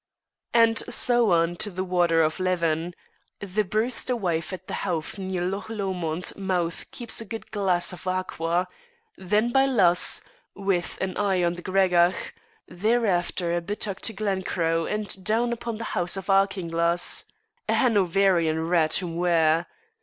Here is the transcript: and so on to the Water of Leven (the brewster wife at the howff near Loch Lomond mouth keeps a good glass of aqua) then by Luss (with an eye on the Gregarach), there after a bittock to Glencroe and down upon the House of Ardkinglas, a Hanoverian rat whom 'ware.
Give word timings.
and 0.55 0.79
so 0.91 1.31
on 1.31 1.55
to 1.55 1.69
the 1.69 1.83
Water 1.83 2.23
of 2.23 2.39
Leven 2.39 2.95
(the 3.39 3.63
brewster 3.63 4.15
wife 4.15 4.51
at 4.51 4.67
the 4.67 4.73
howff 4.73 5.19
near 5.19 5.43
Loch 5.43 5.69
Lomond 5.69 6.33
mouth 6.35 6.89
keeps 6.89 7.21
a 7.21 7.25
good 7.25 7.51
glass 7.51 7.93
of 7.93 8.07
aqua) 8.07 8.67
then 9.15 9.51
by 9.51 9.65
Luss 9.67 10.19
(with 10.55 10.97
an 11.01 11.15
eye 11.17 11.43
on 11.43 11.53
the 11.53 11.61
Gregarach), 11.61 12.33
there 12.67 13.05
after 13.05 13.55
a 13.55 13.61
bittock 13.61 13.99
to 14.01 14.11
Glencroe 14.13 14.87
and 14.91 15.23
down 15.23 15.53
upon 15.53 15.77
the 15.77 15.83
House 15.93 16.17
of 16.17 16.31
Ardkinglas, 16.31 17.25
a 17.69 17.75
Hanoverian 17.75 18.67
rat 18.69 18.95
whom 18.95 19.17
'ware. 19.17 19.67